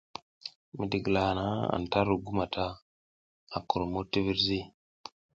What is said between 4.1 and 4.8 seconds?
ti virzi.